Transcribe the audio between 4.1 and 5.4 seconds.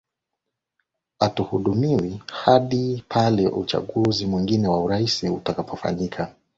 mwingine wa urais